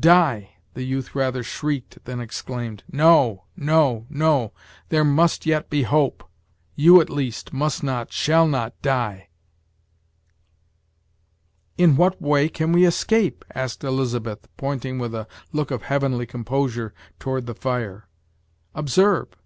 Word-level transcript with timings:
"Die!" 0.00 0.52
the 0.72 0.84
youth 0.84 1.14
rather 1.14 1.42
shrieked 1.42 2.02
than 2.06 2.18
exclaimed, 2.18 2.82
"no 2.90 3.44
no 3.56 4.06
no 4.08 4.54
there 4.88 5.04
must 5.04 5.44
yet 5.44 5.68
be 5.68 5.82
hope 5.82 6.24
you, 6.76 6.98
at 6.98 7.10
least, 7.10 7.52
must 7.52 7.82
not, 7.82 8.10
shall 8.10 8.46
not 8.48 8.72
die." 8.80 9.28
"In 11.76 11.94
what 11.94 12.22
way 12.22 12.48
can 12.48 12.72
we 12.72 12.86
escape?" 12.86 13.44
asked 13.54 13.84
Elizabeth, 13.84 14.48
pointing 14.56 14.98
with 14.98 15.14
a 15.14 15.28
look 15.52 15.70
of 15.70 15.82
heavenly 15.82 16.24
composure 16.24 16.94
toward 17.18 17.44
the 17.44 17.54
fire 17.54 18.08
"Observe! 18.74 19.26